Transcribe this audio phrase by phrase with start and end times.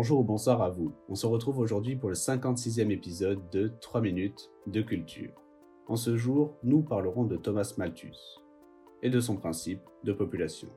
[0.00, 0.94] Bonjour ou bonsoir à vous.
[1.10, 5.34] On se retrouve aujourd'hui pour le 56e épisode de 3 minutes de culture.
[5.88, 8.16] En ce jour, nous parlerons de Thomas Malthus
[9.02, 10.70] et de son principe de population.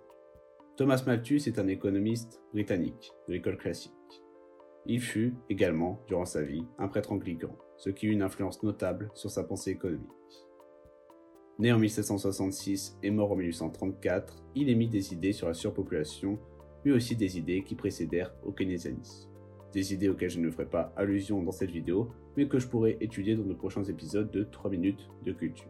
[0.75, 3.93] Thomas Malthus est un économiste britannique de l'école classique.
[4.85, 9.09] Il fut également, durant sa vie, un prêtre anglican, ce qui eut une influence notable
[9.13, 10.09] sur sa pensée économique.
[11.59, 16.39] Né en 1766 et mort en 1834, il émit des idées sur la surpopulation
[16.85, 19.29] mais aussi des idées qui précédèrent au keynésianisme.
[19.71, 22.97] Des idées auxquelles je ne ferai pas allusion dans cette vidéo, mais que je pourrai
[23.01, 25.69] étudier dans de prochains épisodes de 3 minutes de culture.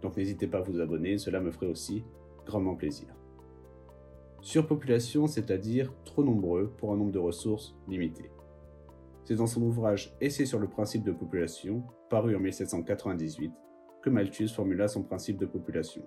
[0.00, 2.04] Donc n'hésitez pas à vous abonner, cela me ferait aussi
[2.46, 3.08] grandement plaisir.
[4.40, 8.30] Surpopulation, c'est-à-dire trop nombreux pour un nombre de ressources limité.
[9.24, 13.52] C'est dans son ouvrage Essai sur le principe de population, paru en 1798,
[14.02, 16.02] que Malthus formula son principe de population.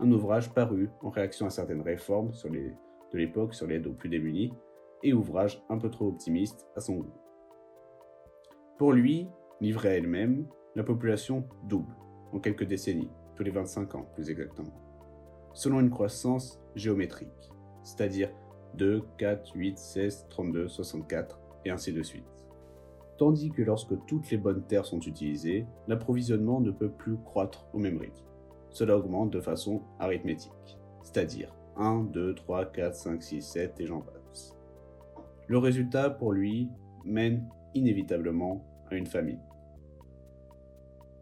[0.00, 2.72] Un ouvrage paru en réaction à certaines réformes sur les
[3.18, 4.52] l'époque sur l'aide aux plus démunis,
[5.02, 7.12] et ouvrage un peu trop optimiste à son goût.
[8.78, 9.28] Pour lui,
[9.60, 11.94] livrée à elle-même, la population double
[12.32, 14.74] en quelques décennies, tous les 25 ans plus exactement,
[15.52, 17.52] selon une croissance géométrique,
[17.84, 18.30] c'est-à-dire
[18.76, 22.24] 2, 4, 8, 16, 32, 64 et ainsi de suite.
[23.18, 27.78] Tandis que lorsque toutes les bonnes terres sont utilisées, l'approvisionnement ne peut plus croître au
[27.78, 28.26] même rythme.
[28.70, 34.00] Cela augmente de façon arithmétique, c'est-à-dire 1, 2, 3, 4, 5, 6, 7 et j'en
[34.00, 34.56] passe.
[35.46, 36.68] Le résultat pour lui
[37.04, 39.40] mène inévitablement à une famine.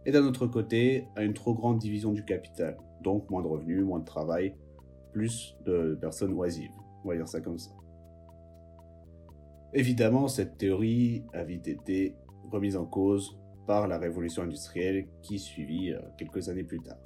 [0.05, 3.85] Et d'un autre côté, à une trop grande division du capital, donc moins de revenus,
[3.85, 4.55] moins de travail,
[5.13, 6.73] plus de personnes oisives.
[7.05, 7.71] On va dire ça comme ça.
[9.75, 12.15] Évidemment, cette théorie a vite été
[12.51, 16.99] remise en cause par la révolution industrielle qui suivit euh, quelques années plus tard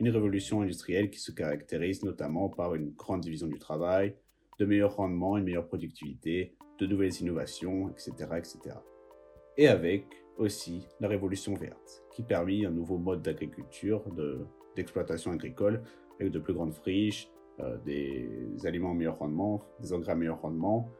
[0.00, 4.14] une révolution industrielle qui se caractérise notamment par une grande division du travail,
[4.58, 8.12] de meilleurs rendements, une meilleure productivité, de nouvelles innovations, etc.
[8.36, 8.58] etc.
[9.56, 14.04] Et avec aussi la révolution verte, qui permit un nouveau mode d'agriculture,
[14.76, 15.82] d'exploitation agricole,
[16.20, 17.30] avec de plus grandes friches,
[17.60, 20.90] euh, des aliments à meilleur rendement, des engrais à meilleur rendement,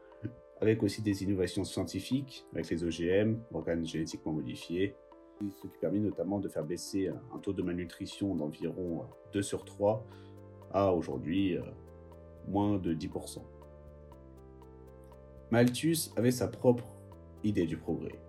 [0.59, 4.95] avec aussi des innovations scientifiques, avec les OGM, organes génétiquement modifiés,
[5.39, 10.05] ce qui permet notamment de faire baisser un taux de malnutrition d'environ 2 sur 3
[10.71, 11.61] à aujourd'hui euh,
[12.47, 13.41] moins de 10%.
[15.51, 16.85] Malthus avait sa propre
[17.43, 18.19] idée du progrès.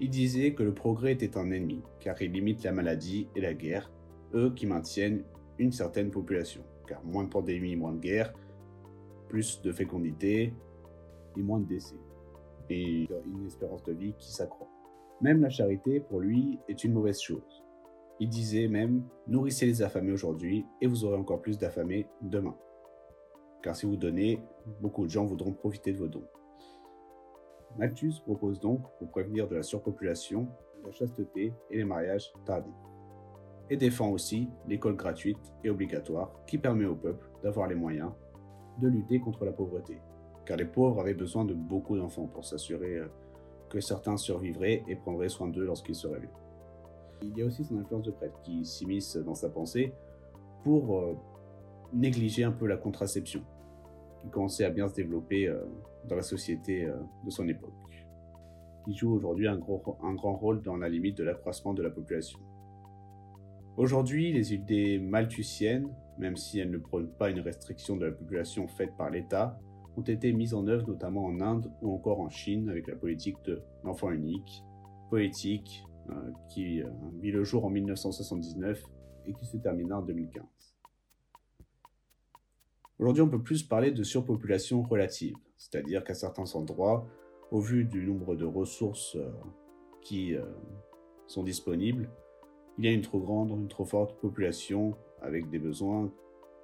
[0.00, 3.54] Il disait que le progrès était un ennemi, car il limite la maladie et la
[3.54, 3.90] guerre,
[4.34, 5.24] eux qui maintiennent
[5.58, 8.32] une certaine population, car moins de pandémies, moins de guerres,
[9.28, 10.54] plus de fécondité
[11.36, 11.96] et moins de décès,
[12.70, 14.69] et une espérance de vie qui s'accroît.
[15.20, 17.62] Même la charité, pour lui, est une mauvaise chose.
[18.20, 22.56] Il disait même Nourrissez les affamés aujourd'hui et vous aurez encore plus d'affamés demain.
[23.62, 24.42] Car si vous donnez,
[24.80, 26.26] beaucoup de gens voudront profiter de vos dons.
[27.78, 30.48] Malthus propose donc, pour prévenir de la surpopulation,
[30.84, 32.72] la chasteté et les mariages tardifs.
[33.68, 38.10] Et défend aussi l'école gratuite et obligatoire qui permet au peuple d'avoir les moyens
[38.80, 40.00] de lutter contre la pauvreté.
[40.46, 43.08] Car les pauvres avaient besoin de beaucoup d'enfants pour s'assurer euh,
[43.70, 46.28] que certains survivraient et prendraient soin d'eux lorsqu'ils seraient vieux.
[47.22, 49.94] Il y a aussi son influence de prêtre qui s'immisce dans sa pensée
[50.64, 51.16] pour euh,
[51.92, 53.42] négliger un peu la contraception,
[54.20, 55.64] qui commençait à bien se développer euh,
[56.08, 57.70] dans la société euh, de son époque,
[58.84, 59.60] qui joue aujourd'hui un,
[60.02, 62.38] un grand rôle dans la limite de l'accroissement de la population.
[63.76, 65.88] Aujourd'hui, les idées malthusiennes,
[66.18, 69.58] même si elles ne prônent pas une restriction de la population faite par l'État,
[69.96, 73.36] ont été mises en œuvre notamment en Inde ou encore en Chine avec la politique
[73.44, 74.64] de l'enfant unique,
[75.10, 76.88] politique euh, qui euh,
[77.20, 78.82] vit le jour en 1979
[79.26, 80.44] et qui se termina en 2015.
[82.98, 87.06] Aujourd'hui, on peut plus parler de surpopulation relative, c'est-à-dire qu'à certains endroits,
[87.50, 89.30] au vu du nombre de ressources euh,
[90.02, 90.34] qui
[91.26, 92.08] sont disponibles,
[92.78, 96.10] il y a une trop grande, une trop forte population avec des besoins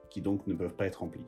[0.08, 1.26] qui donc ne peuvent pas être remplis.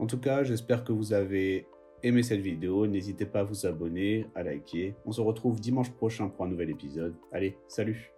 [0.00, 1.66] En tout cas, j'espère que vous avez
[2.02, 2.86] aimé cette vidéo.
[2.86, 4.94] N'hésitez pas à vous abonner, à liker.
[5.04, 7.14] On se retrouve dimanche prochain pour un nouvel épisode.
[7.32, 8.10] Allez, salut